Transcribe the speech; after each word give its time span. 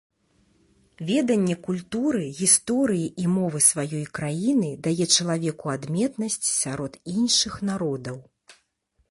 Веданне 1.09 1.55
культуры, 1.67 2.21
гісторыі 2.39 3.05
і 3.25 3.27
мовы 3.35 3.61
сваёй 3.67 4.05
краіны 4.19 4.73
дае 4.89 5.05
чалавеку 5.15 5.65
адметнасць 5.77 6.45
сярод 6.61 7.01
іншых 7.19 7.53
народаў. 7.73 8.17